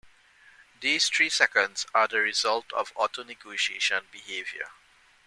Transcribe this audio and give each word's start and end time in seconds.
These 0.79 1.09
three 1.09 1.29
seconds 1.29 1.85
are 1.93 2.05
a 2.11 2.17
result 2.17 2.73
of 2.73 2.87
the 2.87 2.95
autonegotiation 2.95 4.09
behavior. 4.09 4.71